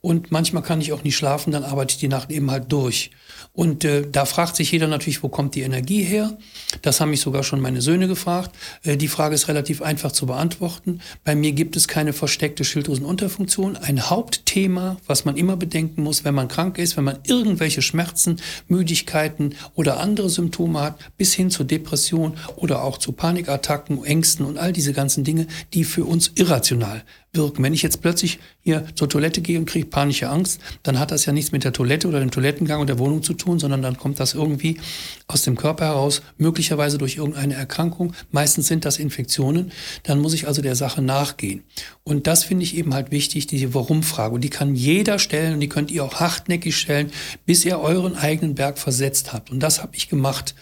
Und 0.00 0.30
manchmal 0.30 0.62
kann 0.62 0.80
ich 0.80 0.92
auch 0.92 1.02
nicht 1.02 1.16
schlafen, 1.16 1.50
dann 1.50 1.64
arbeite 1.64 1.92
ich 1.92 1.98
die 1.98 2.06
Nacht 2.06 2.30
eben 2.30 2.50
halt 2.52 2.70
durch. 2.70 3.10
Und 3.56 3.86
äh, 3.86 4.04
da 4.12 4.26
fragt 4.26 4.54
sich 4.54 4.70
jeder 4.70 4.86
natürlich, 4.86 5.22
wo 5.22 5.30
kommt 5.30 5.54
die 5.54 5.62
Energie 5.62 6.02
her? 6.02 6.36
Das 6.82 7.00
haben 7.00 7.08
mich 7.08 7.22
sogar 7.22 7.42
schon 7.42 7.58
meine 7.58 7.80
Söhne 7.80 8.06
gefragt. 8.06 8.54
Äh, 8.84 8.98
die 8.98 9.08
Frage 9.08 9.34
ist 9.34 9.48
relativ 9.48 9.80
einfach 9.80 10.12
zu 10.12 10.26
beantworten. 10.26 11.00
Bei 11.24 11.34
mir 11.34 11.52
gibt 11.52 11.74
es 11.74 11.88
keine 11.88 12.12
versteckte 12.12 12.64
Schilddrüsenunterfunktion. 12.64 13.78
Ein 13.78 14.10
Hauptthema, 14.10 14.98
was 15.06 15.24
man 15.24 15.38
immer 15.38 15.56
bedenken 15.56 16.02
muss, 16.02 16.22
wenn 16.22 16.34
man 16.34 16.48
krank 16.48 16.76
ist, 16.76 16.98
wenn 16.98 17.04
man 17.04 17.18
irgendwelche 17.26 17.80
Schmerzen, 17.80 18.36
Müdigkeiten 18.68 19.54
oder 19.74 20.00
andere 20.00 20.28
Symptome 20.28 20.82
hat, 20.82 20.98
bis 21.16 21.32
hin 21.32 21.50
zur 21.50 21.64
Depression 21.64 22.34
oder 22.56 22.82
auch 22.82 22.98
zu 22.98 23.12
Panikattacken, 23.12 24.04
Ängsten 24.04 24.44
und 24.44 24.58
all 24.58 24.74
diese 24.74 24.92
ganzen 24.92 25.24
Dinge, 25.24 25.46
die 25.72 25.84
für 25.84 26.04
uns 26.04 26.30
irrational 26.34 27.04
wirken. 27.36 27.62
Wenn 27.62 27.74
ich 27.74 27.82
jetzt 27.82 28.02
plötzlich 28.02 28.38
hier 28.62 28.84
zur 28.94 29.08
Toilette 29.08 29.40
gehe 29.40 29.58
und 29.58 29.66
kriege 29.66 29.86
panische 29.86 30.28
Angst, 30.28 30.60
dann 30.82 30.98
hat 30.98 31.10
das 31.10 31.26
ja 31.26 31.32
nichts 31.32 31.52
mit 31.52 31.64
der 31.64 31.72
Toilette 31.72 32.08
oder 32.08 32.20
dem 32.20 32.30
Toilettengang 32.30 32.80
und 32.80 32.88
der 32.88 32.98
Wohnung 32.98 33.22
zu 33.22 33.34
tun, 33.34 33.45
sondern 33.58 33.82
dann 33.82 33.96
kommt 33.96 34.20
das 34.20 34.34
irgendwie 34.34 34.80
aus 35.26 35.42
dem 35.42 35.56
Körper 35.56 35.86
heraus, 35.86 36.22
möglicherweise 36.38 36.98
durch 36.98 37.16
irgendeine 37.16 37.54
Erkrankung. 37.54 38.12
Meistens 38.30 38.66
sind 38.66 38.84
das 38.84 38.98
Infektionen. 38.98 39.72
Dann 40.02 40.20
muss 40.20 40.34
ich 40.34 40.46
also 40.46 40.62
der 40.62 40.74
Sache 40.74 41.02
nachgehen. 41.02 41.64
Und 42.08 42.28
das 42.28 42.44
finde 42.44 42.62
ich 42.62 42.76
eben 42.76 42.94
halt 42.94 43.10
wichtig, 43.10 43.48
diese 43.48 43.74
Warum-Frage. 43.74 44.36
Und 44.36 44.42
die 44.42 44.48
kann 44.48 44.76
jeder 44.76 45.18
stellen 45.18 45.54
und 45.54 45.60
die 45.60 45.68
könnt 45.68 45.90
ihr 45.90 46.04
auch 46.04 46.14
hartnäckig 46.20 46.76
stellen, 46.76 47.10
bis 47.46 47.64
ihr 47.64 47.80
euren 47.80 48.14
eigenen 48.14 48.54
Berg 48.54 48.78
versetzt 48.78 49.32
habt. 49.32 49.50
Und 49.50 49.58
das 49.58 49.82
habe 49.82 49.96
ich 49.96 50.08
gemacht. 50.08 50.54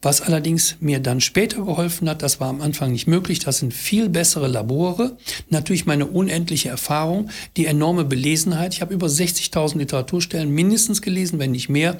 Was 0.00 0.20
allerdings 0.20 0.76
mir 0.78 1.00
dann 1.00 1.20
später 1.20 1.64
geholfen 1.64 2.08
hat, 2.08 2.22
das 2.22 2.38
war 2.38 2.48
am 2.48 2.60
Anfang 2.60 2.92
nicht 2.92 3.08
möglich, 3.08 3.40
das 3.40 3.58
sind 3.58 3.74
viel 3.74 4.08
bessere 4.08 4.46
Labore. 4.46 5.16
Natürlich 5.50 5.86
meine 5.86 6.06
unendliche 6.06 6.68
Erfahrung, 6.68 7.30
die 7.56 7.66
enorme 7.66 8.04
Belesenheit. 8.04 8.72
Ich 8.72 8.80
habe 8.80 8.94
über 8.94 9.08
60.000 9.08 9.76
Literaturstellen 9.78 10.50
mindestens 10.50 11.02
gelesen, 11.02 11.40
wenn 11.40 11.50
nicht 11.50 11.68
mehr, 11.68 11.98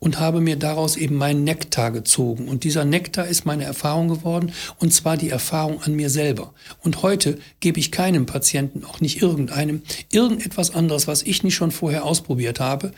und 0.00 0.18
habe 0.18 0.40
mir 0.40 0.56
daraus 0.56 0.96
eben 0.96 1.14
meinen 1.14 1.44
Nektar 1.44 1.92
gezogen. 1.92 2.48
Und 2.48 2.64
dieser 2.64 2.84
Nektar 2.84 3.28
ist 3.28 3.46
meine 3.46 3.62
Erfahrung 3.64 4.08
geworden, 4.08 4.52
und 4.80 4.92
zwar 4.92 5.16
die 5.16 5.30
Erfahrung 5.30 5.80
an 5.80 5.94
mir 5.94 6.10
selber. 6.10 6.52
Und 6.82 7.02
heute 7.02 7.38
gebe 7.60 7.78
ich 7.78 7.92
keinem 7.92 8.25
Patienten, 8.26 8.84
auch 8.84 9.00
nicht 9.00 9.22
irgendeinem, 9.22 9.82
irgendetwas 10.12 10.74
anderes, 10.74 11.06
was 11.06 11.22
ich 11.22 11.42
nicht 11.42 11.54
schon 11.54 11.70
vorher 11.70 12.04
ausprobiert 12.04 12.60
habe, 12.60 12.92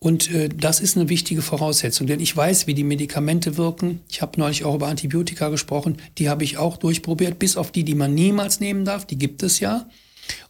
und 0.00 0.32
äh, 0.32 0.48
das 0.48 0.78
ist 0.78 0.96
eine 0.96 1.08
wichtige 1.08 1.42
Voraussetzung, 1.42 2.06
denn 2.06 2.20
ich 2.20 2.36
weiß, 2.36 2.66
wie 2.66 2.74
die 2.74 2.84
Medikamente 2.84 3.56
wirken. 3.56 4.00
Ich 4.08 4.22
habe 4.22 4.38
neulich 4.38 4.64
auch 4.64 4.76
über 4.76 4.86
Antibiotika 4.86 5.48
gesprochen. 5.48 5.96
Die 6.18 6.28
habe 6.28 6.44
ich 6.44 6.56
auch 6.56 6.76
durchprobiert, 6.76 7.38
bis 7.38 7.56
auf 7.56 7.72
die, 7.72 7.84
die 7.84 7.96
man 7.96 8.14
niemals 8.14 8.60
nehmen 8.60 8.84
darf. 8.84 9.06
Die 9.06 9.18
gibt 9.18 9.42
es 9.42 9.58
ja. 9.58 9.88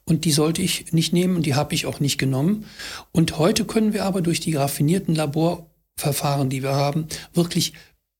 Und 0.04 0.24
die 0.24 0.32
sollte 0.32 0.60
ich 0.60 0.92
nicht 0.92 1.12
nehmen 1.12 1.36
und 1.36 1.46
die 1.46 1.54
habe 1.54 1.74
ich 1.74 1.86
auch 1.86 2.00
nicht 2.00 2.18
genommen. 2.18 2.66
Und 3.12 3.38
heute 3.38 3.64
können 3.64 3.92
wir 3.92 4.04
aber 4.04 4.22
durch 4.22 4.40
die 4.40 4.54
raffinierten 4.54 5.14
Laborverfahren, 5.14 6.50
die 6.50 6.62
wir 6.62 6.74
haben, 6.74 7.06
wirklich 7.32 7.72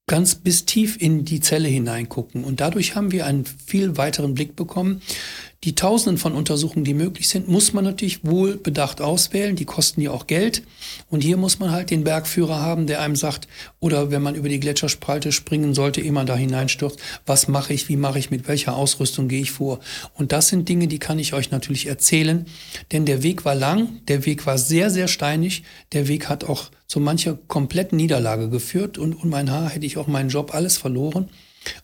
ganz 0.06 0.36
bis 0.36 0.64
tief 0.64 0.96
in 1.00 1.24
die 1.24 1.40
Zelle 1.40 1.68
hineingucken. 1.68 2.44
Und 2.44 2.60
dadurch 2.60 2.94
haben 2.94 3.12
wir 3.12 3.26
einen 3.26 3.44
viel 3.44 3.96
weiteren 3.96 4.34
Blick 4.34 4.56
bekommen, 4.56 5.02
Die 5.64 5.74
Tausenden 5.74 6.18
von 6.18 6.34
Untersuchungen, 6.34 6.84
die 6.84 6.94
möglich 6.94 7.28
sind, 7.28 7.48
muss 7.48 7.72
man 7.72 7.82
natürlich 7.82 8.24
wohl 8.24 8.56
bedacht 8.56 9.00
auswählen. 9.00 9.56
Die 9.56 9.64
kosten 9.64 10.00
ja 10.00 10.12
auch 10.12 10.28
Geld. 10.28 10.62
Und 11.10 11.24
hier 11.24 11.36
muss 11.36 11.58
man 11.58 11.72
halt 11.72 11.90
den 11.90 12.04
Bergführer 12.04 12.60
haben, 12.60 12.86
der 12.86 13.00
einem 13.00 13.16
sagt, 13.16 13.48
oder 13.80 14.12
wenn 14.12 14.22
man 14.22 14.36
über 14.36 14.48
die 14.48 14.60
Gletscherspalte 14.60 15.32
springen 15.32 15.74
sollte, 15.74 16.00
immer 16.00 16.24
da 16.24 16.36
hineinstürzt, 16.36 17.00
was 17.26 17.48
mache 17.48 17.74
ich, 17.74 17.88
wie 17.88 17.96
mache 17.96 18.20
ich, 18.20 18.30
mit 18.30 18.46
welcher 18.46 18.76
Ausrüstung 18.76 19.26
gehe 19.26 19.40
ich 19.40 19.50
vor. 19.50 19.80
Und 20.14 20.30
das 20.30 20.46
sind 20.46 20.68
Dinge, 20.68 20.86
die 20.86 21.00
kann 21.00 21.18
ich 21.18 21.34
euch 21.34 21.50
natürlich 21.50 21.86
erzählen. 21.86 22.46
Denn 22.92 23.04
der 23.04 23.24
Weg 23.24 23.44
war 23.44 23.56
lang, 23.56 24.00
der 24.06 24.24
Weg 24.26 24.46
war 24.46 24.58
sehr, 24.58 24.90
sehr 24.90 25.08
steinig. 25.08 25.64
Der 25.92 26.06
Weg 26.06 26.28
hat 26.28 26.44
auch 26.44 26.70
zu 26.86 27.00
mancher 27.00 27.36
kompletten 27.48 27.96
Niederlage 27.96 28.48
geführt. 28.48 28.96
Und 28.96 29.14
um 29.14 29.28
mein 29.28 29.50
Haar 29.50 29.70
hätte 29.70 29.86
ich 29.86 29.96
auch 29.96 30.06
meinen 30.06 30.28
Job 30.28 30.54
alles 30.54 30.78
verloren. 30.78 31.28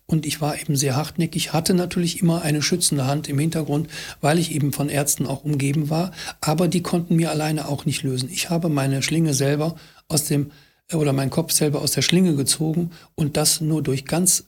Und 0.06 0.26
ich 0.26 0.40
war 0.40 0.60
eben 0.60 0.76
sehr 0.76 0.96
hartnäckig, 0.96 1.52
hatte 1.52 1.74
natürlich 1.74 2.20
immer 2.20 2.42
eine 2.42 2.62
schützende 2.62 3.06
Hand 3.06 3.28
im 3.28 3.38
Hintergrund, 3.38 3.88
weil 4.20 4.38
ich 4.38 4.54
eben 4.54 4.72
von 4.72 4.88
Ärzten 4.88 5.26
auch 5.26 5.44
umgeben 5.44 5.90
war. 5.90 6.12
Aber 6.40 6.68
die 6.68 6.82
konnten 6.82 7.16
mir 7.16 7.30
alleine 7.30 7.68
auch 7.68 7.84
nicht 7.84 8.02
lösen. 8.02 8.28
Ich 8.32 8.50
habe 8.50 8.68
meine 8.68 9.02
Schlinge 9.02 9.34
selber 9.34 9.76
aus 10.08 10.24
dem, 10.24 10.50
oder 10.92 11.12
meinen 11.12 11.30
Kopf 11.30 11.52
selber 11.52 11.82
aus 11.82 11.92
der 11.92 12.02
Schlinge 12.02 12.34
gezogen 12.36 12.90
und 13.14 13.36
das 13.36 13.60
nur 13.60 13.82
durch 13.82 14.04
ganz 14.04 14.44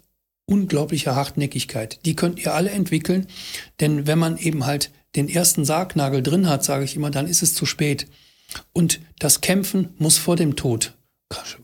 unglaubliche 0.46 1.16
Hartnäckigkeit. 1.16 1.98
Die 2.04 2.14
könnt 2.14 2.38
ihr 2.38 2.54
alle 2.54 2.70
entwickeln, 2.70 3.26
denn 3.80 4.06
wenn 4.06 4.18
man 4.18 4.38
eben 4.38 4.64
halt 4.64 4.90
den 5.16 5.28
ersten 5.28 5.64
Sargnagel 5.64 6.22
drin 6.22 6.48
hat, 6.48 6.64
sage 6.64 6.84
ich 6.84 6.94
immer, 6.94 7.10
dann 7.10 7.26
ist 7.26 7.42
es 7.42 7.54
zu 7.54 7.66
spät. 7.66 8.06
Und 8.72 9.00
das 9.18 9.40
Kämpfen 9.40 9.94
muss 9.98 10.18
vor 10.18 10.36
dem 10.36 10.56
Tod 10.56 10.94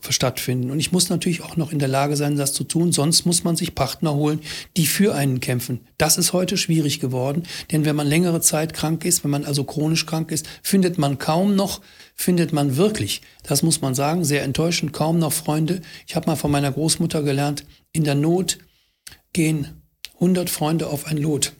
stattfinden. 0.09 0.71
Und 0.71 0.79
ich 0.79 0.91
muss 0.91 1.09
natürlich 1.09 1.41
auch 1.41 1.57
noch 1.57 1.71
in 1.71 1.79
der 1.79 1.87
Lage 1.87 2.15
sein, 2.15 2.37
das 2.37 2.53
zu 2.53 2.63
tun. 2.63 2.91
Sonst 2.91 3.25
muss 3.25 3.43
man 3.43 3.55
sich 3.55 3.75
Partner 3.75 4.13
holen, 4.13 4.39
die 4.77 4.85
für 4.85 5.15
einen 5.15 5.39
kämpfen. 5.39 5.81
Das 5.97 6.17
ist 6.17 6.33
heute 6.33 6.57
schwierig 6.57 6.99
geworden, 6.99 7.43
denn 7.71 7.85
wenn 7.85 7.95
man 7.95 8.07
längere 8.07 8.41
Zeit 8.41 8.73
krank 8.73 9.05
ist, 9.05 9.23
wenn 9.23 9.31
man 9.31 9.45
also 9.45 9.63
chronisch 9.63 10.05
krank 10.05 10.31
ist, 10.31 10.47
findet 10.61 10.97
man 10.97 11.17
kaum 11.17 11.55
noch, 11.55 11.81
findet 12.15 12.53
man 12.53 12.77
wirklich, 12.77 13.21
das 13.43 13.63
muss 13.63 13.81
man 13.81 13.95
sagen, 13.95 14.23
sehr 14.23 14.43
enttäuschend, 14.43 14.93
kaum 14.93 15.19
noch 15.19 15.33
Freunde. 15.33 15.81
Ich 16.07 16.15
habe 16.15 16.27
mal 16.27 16.35
von 16.35 16.51
meiner 16.51 16.71
Großmutter 16.71 17.23
gelernt, 17.23 17.65
in 17.91 18.03
der 18.03 18.15
Not 18.15 18.59
gehen 19.33 19.81
100 20.15 20.49
Freunde 20.49 20.87
auf 20.87 21.05
ein 21.05 21.17
Lot. 21.17 21.53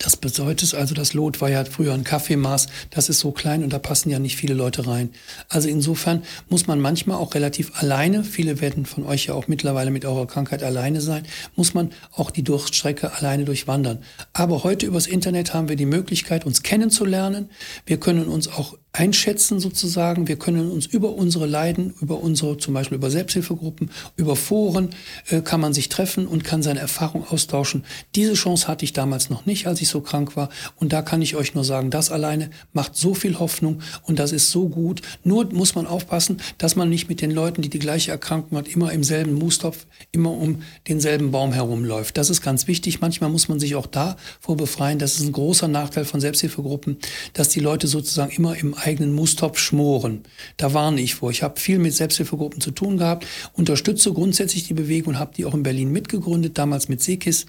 Das 0.00 0.16
bedeutet 0.16 0.74
also, 0.74 0.94
das 0.94 1.12
Lot 1.12 1.42
war 1.42 1.50
ja 1.50 1.62
früher 1.66 1.92
ein 1.92 2.04
Kaffeemaß. 2.04 2.68
Das 2.88 3.10
ist 3.10 3.18
so 3.18 3.32
klein 3.32 3.62
und 3.62 3.74
da 3.74 3.78
passen 3.78 4.08
ja 4.08 4.18
nicht 4.18 4.36
viele 4.36 4.54
Leute 4.54 4.86
rein. 4.86 5.10
Also 5.50 5.68
insofern 5.68 6.22
muss 6.48 6.66
man 6.66 6.80
manchmal 6.80 7.18
auch 7.18 7.34
relativ 7.34 7.82
alleine, 7.82 8.24
viele 8.24 8.62
werden 8.62 8.86
von 8.86 9.04
euch 9.04 9.26
ja 9.26 9.34
auch 9.34 9.46
mittlerweile 9.46 9.90
mit 9.90 10.06
eurer 10.06 10.26
Krankheit 10.26 10.62
alleine 10.62 11.02
sein, 11.02 11.24
muss 11.54 11.74
man 11.74 11.90
auch 12.12 12.30
die 12.30 12.42
Durchstrecke 12.42 13.12
alleine 13.12 13.44
durchwandern. 13.44 14.02
Aber 14.32 14.64
heute 14.64 14.86
übers 14.86 15.06
Internet 15.06 15.52
haben 15.52 15.68
wir 15.68 15.76
die 15.76 15.84
Möglichkeit, 15.84 16.46
uns 16.46 16.62
kennenzulernen. 16.62 17.50
Wir 17.84 18.00
können 18.00 18.26
uns 18.26 18.48
auch 18.48 18.78
einschätzen 18.92 19.60
sozusagen. 19.60 20.26
Wir 20.26 20.36
können 20.36 20.70
uns 20.70 20.86
über 20.86 21.14
unsere 21.14 21.46
Leiden, 21.46 21.94
über 22.00 22.20
unsere, 22.20 22.58
zum 22.58 22.74
Beispiel 22.74 22.98
über 22.98 23.10
Selbsthilfegruppen, 23.10 23.90
über 24.16 24.34
Foren, 24.34 24.90
äh, 25.28 25.42
kann 25.42 25.60
man 25.60 25.72
sich 25.72 25.88
treffen 25.88 26.26
und 26.26 26.42
kann 26.42 26.62
seine 26.62 26.80
Erfahrung 26.80 27.24
austauschen. 27.28 27.84
Diese 28.16 28.34
Chance 28.34 28.66
hatte 28.66 28.84
ich 28.84 28.92
damals 28.92 29.30
noch 29.30 29.46
nicht, 29.46 29.68
als 29.68 29.80
ich 29.80 29.88
so 29.88 30.00
krank 30.00 30.36
war. 30.36 30.48
Und 30.76 30.92
da 30.92 31.02
kann 31.02 31.22
ich 31.22 31.36
euch 31.36 31.54
nur 31.54 31.64
sagen, 31.64 31.90
das 31.90 32.10
alleine 32.10 32.50
macht 32.72 32.96
so 32.96 33.14
viel 33.14 33.38
Hoffnung 33.38 33.80
und 34.02 34.18
das 34.18 34.32
ist 34.32 34.50
so 34.50 34.68
gut. 34.68 35.02
Nur 35.22 35.52
muss 35.52 35.76
man 35.76 35.86
aufpassen, 35.86 36.38
dass 36.58 36.74
man 36.74 36.88
nicht 36.88 37.08
mit 37.08 37.20
den 37.20 37.30
Leuten, 37.30 37.62
die 37.62 37.70
die 37.70 37.78
gleiche 37.78 38.10
Erkrankung 38.10 38.58
hat, 38.58 38.66
immer 38.68 38.92
im 38.92 39.04
selben 39.04 39.34
Moostopf, 39.34 39.86
immer 40.10 40.32
um 40.32 40.62
denselben 40.88 41.30
Baum 41.30 41.52
herumläuft. 41.52 42.16
Das 42.16 42.28
ist 42.28 42.42
ganz 42.42 42.66
wichtig. 42.66 43.00
Manchmal 43.00 43.30
muss 43.30 43.48
man 43.48 43.60
sich 43.60 43.76
auch 43.76 43.86
davor 43.86 44.56
befreien. 44.56 44.98
Das 44.98 45.14
ist 45.14 45.22
ein 45.22 45.32
großer 45.32 45.68
Nachteil 45.68 46.04
von 46.04 46.20
Selbsthilfegruppen, 46.20 46.98
dass 47.34 47.50
die 47.50 47.60
Leute 47.60 47.86
sozusagen 47.86 48.32
immer 48.32 48.56
im 48.56 48.74
eigenen 48.80 49.14
Moostopf 49.14 49.58
schmoren. 49.58 50.22
Da 50.56 50.74
warne 50.74 51.00
ich 51.00 51.14
vor. 51.14 51.30
Ich 51.30 51.42
habe 51.42 51.60
viel 51.60 51.78
mit 51.78 51.94
Selbsthilfegruppen 51.94 52.60
zu 52.60 52.70
tun 52.70 52.98
gehabt, 52.98 53.26
unterstütze 53.52 54.12
grundsätzlich 54.12 54.66
die 54.66 54.74
Bewegung 54.74 55.14
und 55.14 55.18
habe 55.18 55.34
die 55.34 55.44
auch 55.44 55.54
in 55.54 55.62
Berlin 55.62 55.92
mitgegründet, 55.92 56.58
damals 56.58 56.88
mit 56.88 57.00
Sekis. 57.00 57.46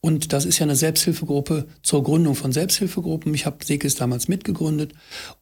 Und 0.00 0.32
das 0.32 0.44
ist 0.44 0.58
ja 0.58 0.64
eine 0.64 0.76
Selbsthilfegruppe 0.76 1.66
zur 1.82 2.02
Gründung 2.02 2.34
von 2.34 2.52
Selbsthilfegruppen. 2.52 3.34
Ich 3.34 3.46
habe 3.46 3.64
Sekis 3.64 3.94
damals 3.94 4.28
mitgegründet. 4.28 4.92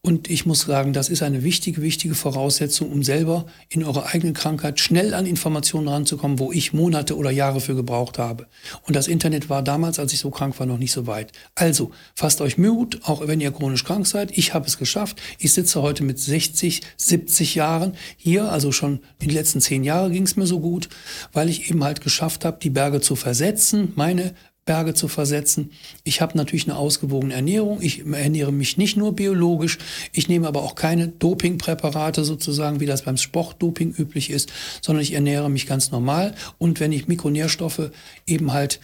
Und 0.01 0.31
ich 0.31 0.47
muss 0.47 0.63
sagen, 0.63 0.93
das 0.93 1.09
ist 1.09 1.23
eine 1.23 1.45
wichtige, 1.45 1.83
wichtige 1.83 2.15
Voraussetzung, 2.15 2.91
um 2.91 3.03
selber 3.03 3.47
in 3.69 3.85
eurer 3.85 4.07
eigenen 4.07 4.35
Krankheit 4.35 4.81
schnell 4.81 5.15
an 5.15 5.27
Informationen 5.27 5.89
ranzukommen, 5.89 6.39
wo 6.39 6.53
ich 6.53 6.73
Monate 6.73 7.17
oder 7.17 7.31
Jahre 7.31 7.61
für 7.61 7.75
gebraucht 7.75 8.19
habe. 8.19 8.47
Und 8.83 8.97
das 8.97 9.09
Internet 9.09 9.49
war 9.49 9.63
damals, 9.63 9.99
als 9.99 10.13
ich 10.13 10.19
so 10.19 10.31
krank 10.31 10.59
war, 10.59 10.67
noch 10.67 10.79
nicht 10.79 10.93
so 10.93 11.07
weit. 11.07 11.33
Also, 11.55 11.91
fasst 12.15 12.41
euch 12.41 12.59
Mut, 12.59 13.01
auch 13.05 13.27
wenn 13.27 13.41
ihr 13.41 13.53
chronisch 13.53 13.85
krank 13.85 14.07
seid. 14.07 14.37
Ich 14.37 14.55
habe 14.55 14.67
es 14.67 14.79
geschafft. 14.79 15.21
Ich 15.39 15.53
sitze 15.53 15.83
heute 15.83 16.03
mit 16.03 16.19
60, 16.19 16.83
70 16.97 17.55
Jahren 17.55 17.95
hier. 18.17 18.51
Also 18.51 18.73
schon 18.73 19.01
in 19.21 19.29
den 19.29 19.31
letzten 19.31 19.61
zehn 19.61 19.85
Jahren 19.85 20.13
ging 20.13 20.25
es 20.25 20.37
mir 20.37 20.47
so 20.47 20.61
gut, 20.61 20.89
weil 21.33 21.49
ich 21.49 21.71
eben 21.71 21.85
halt 21.85 22.01
geschafft 22.01 22.45
habe, 22.45 22.59
die 22.63 22.71
Berge 22.71 23.01
zu 23.01 23.17
versetzen, 23.17 23.93
meine 23.95 24.28
Berge 24.69 24.93
zu 24.93 25.09
versetzen. 25.09 25.71
Ich 26.05 26.21
habe 26.21 26.37
natürlich 26.37 26.69
eine 26.69 26.77
ausgewogene 26.77 27.33
Ernährung. 27.33 27.81
Ich 27.81 28.05
ernähre 28.05 28.53
mich 28.53 28.77
nicht 28.77 28.99
nur 28.99 29.17
biologisch. 29.17 29.79
Ich 30.13 30.29
nehme 30.29 30.47
aber 30.47 30.63
auch 30.63 30.75
keine 30.75 31.09
Dopingpräparate 31.09 32.23
sozusagen, 32.23 32.79
wie 32.79 32.85
das 32.85 33.01
beim 33.01 33.17
Sportdoping 33.17 33.95
üblich 33.97 34.29
ist, 34.29 34.53
sondern 34.83 35.03
ich 35.03 35.15
ernähre 35.15 35.49
mich 35.49 35.67
ganz 35.67 35.91
normal. 35.91 36.35
Und 36.59 36.81
wenn 36.81 36.93
ich 36.93 37.09
Mikronährstoffe 37.09 37.91
eben 38.27 38.53
halt 38.53 38.79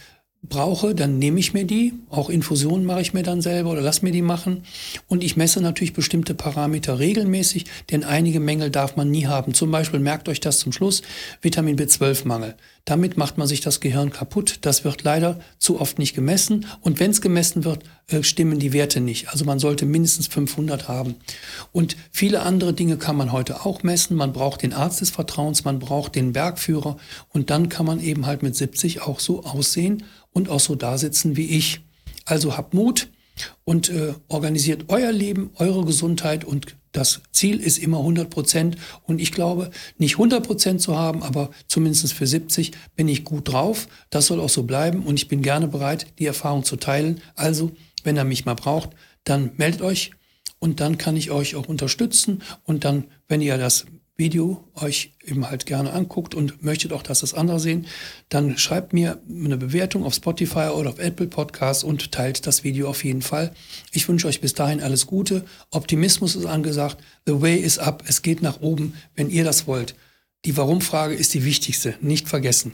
brauche, 0.49 0.95
dann 0.95 1.19
nehme 1.19 1.39
ich 1.39 1.53
mir 1.53 1.65
die. 1.65 1.93
Auch 2.09 2.31
Infusionen 2.31 2.85
mache 2.85 3.01
ich 3.01 3.13
mir 3.13 3.21
dann 3.21 3.41
selber 3.41 3.71
oder 3.71 3.81
lass 3.81 4.01
mir 4.01 4.11
die 4.11 4.23
machen. 4.23 4.63
Und 5.07 5.23
ich 5.23 5.37
messe 5.37 5.61
natürlich 5.61 5.93
bestimmte 5.93 6.33
Parameter 6.33 6.97
regelmäßig, 6.97 7.65
denn 7.91 8.03
einige 8.03 8.39
Mängel 8.39 8.71
darf 8.71 8.95
man 8.95 9.11
nie 9.11 9.27
haben. 9.27 9.53
Zum 9.53 9.69
Beispiel 9.69 9.99
merkt 9.99 10.29
euch 10.29 10.39
das 10.39 10.57
zum 10.57 10.71
Schluss, 10.71 11.03
Vitamin 11.41 11.77
B12-Mangel. 11.77 12.55
Damit 12.85 13.17
macht 13.17 13.39
man 13.39 13.47
sich 13.47 13.61
das 13.61 13.79
Gehirn 13.79 14.11
kaputt. 14.11 14.59
Das 14.61 14.83
wird 14.83 15.03
leider 15.03 15.39
zu 15.57 15.81
oft 15.81 15.97
nicht 15.97 16.13
gemessen. 16.13 16.67
Und 16.81 16.99
wenn 16.99 17.09
es 17.09 17.19
gemessen 17.19 17.65
wird, 17.65 17.83
äh, 18.07 18.21
stimmen 18.21 18.59
die 18.59 18.73
Werte 18.73 19.01
nicht. 19.01 19.29
Also 19.29 19.43
man 19.43 19.57
sollte 19.57 19.87
mindestens 19.87 20.27
500 20.27 20.87
haben. 20.87 21.15
Und 21.71 21.97
viele 22.11 22.43
andere 22.43 22.73
Dinge 22.73 22.97
kann 22.97 23.15
man 23.15 23.31
heute 23.31 23.65
auch 23.65 23.81
messen. 23.81 24.15
Man 24.15 24.33
braucht 24.33 24.61
den 24.61 24.73
Arzt 24.73 25.01
des 25.01 25.09
Vertrauens, 25.09 25.63
man 25.63 25.79
braucht 25.79 26.13
den 26.13 26.31
Bergführer. 26.31 26.97
Und 27.29 27.49
dann 27.49 27.69
kann 27.69 27.87
man 27.87 27.99
eben 27.99 28.27
halt 28.27 28.43
mit 28.43 28.55
70 28.55 29.01
auch 29.01 29.19
so 29.19 29.43
aussehen 29.43 30.03
und 30.31 30.49
auch 30.49 30.59
so 30.59 30.75
da 30.75 30.99
sitzen 30.99 31.35
wie 31.35 31.47
ich. 31.47 31.81
Also 32.25 32.55
habt 32.55 32.75
Mut 32.75 33.09
und 33.63 33.89
äh, 33.89 34.13
organisiert 34.27 34.85
euer 34.89 35.11
Leben, 35.11 35.49
eure 35.55 35.85
Gesundheit 35.85 36.45
und 36.45 36.75
das 36.95 37.21
Ziel 37.31 37.59
ist 37.59 37.77
immer 37.77 37.99
100 37.99 38.29
Prozent 38.29 38.77
und 39.03 39.19
ich 39.19 39.31
glaube, 39.31 39.71
nicht 39.97 40.13
100 40.13 40.45
Prozent 40.45 40.81
zu 40.81 40.97
haben, 40.97 41.23
aber 41.23 41.51
zumindest 41.67 42.13
für 42.13 42.25
70 42.25 42.71
bin 42.95 43.07
ich 43.07 43.23
gut 43.23 43.51
drauf. 43.51 43.87
Das 44.09 44.27
soll 44.27 44.39
auch 44.39 44.49
so 44.49 44.63
bleiben 44.63 45.03
und 45.03 45.15
ich 45.15 45.27
bin 45.27 45.41
gerne 45.41 45.67
bereit, 45.67 46.07
die 46.19 46.25
Erfahrung 46.25 46.63
zu 46.63 46.77
teilen. 46.77 47.21
Also, 47.35 47.71
wenn 48.03 48.17
er 48.17 48.23
mich 48.23 48.45
mal 48.45 48.53
braucht, 48.53 48.91
dann 49.23 49.51
meldet 49.57 49.81
euch 49.81 50.11
und 50.59 50.79
dann 50.79 50.97
kann 50.97 51.17
ich 51.17 51.31
euch 51.31 51.55
auch 51.55 51.67
unterstützen 51.67 52.41
und 52.63 52.85
dann, 52.85 53.05
wenn 53.27 53.41
ihr 53.41 53.57
das 53.57 53.85
Video 54.17 54.63
euch 54.75 55.13
eben 55.25 55.49
halt 55.49 55.65
gerne 55.65 55.91
anguckt 55.91 56.35
und 56.35 56.63
möchtet 56.63 56.93
auch, 56.93 57.03
dass 57.03 57.19
das 57.19 57.33
andere 57.33 57.59
sehen, 57.59 57.85
dann 58.29 58.57
schreibt 58.57 58.93
mir 58.93 59.21
eine 59.29 59.57
Bewertung 59.57 60.05
auf 60.05 60.13
Spotify 60.13 60.69
oder 60.73 60.89
auf 60.89 60.99
Apple 60.99 61.27
Podcasts 61.27 61.83
und 61.83 62.11
teilt 62.11 62.47
das 62.47 62.63
Video 62.63 62.87
auf 62.87 63.03
jeden 63.03 63.21
Fall. 63.21 63.53
Ich 63.91 64.07
wünsche 64.07 64.27
euch 64.27 64.39
bis 64.39 64.53
dahin 64.53 64.81
alles 64.81 65.05
Gute. 65.05 65.43
Optimismus 65.71 66.35
ist 66.35 66.45
angesagt. 66.45 66.97
The 67.25 67.41
way 67.41 67.57
is 67.57 67.77
up. 67.77 68.03
Es 68.07 68.21
geht 68.21 68.41
nach 68.41 68.61
oben, 68.61 68.93
wenn 69.15 69.29
ihr 69.29 69.43
das 69.43 69.67
wollt. 69.67 69.95
Die 70.45 70.55
Warum-Frage 70.55 71.15
ist 71.15 71.33
die 71.33 71.43
wichtigste. 71.43 71.95
Nicht 72.01 72.29
vergessen. 72.29 72.73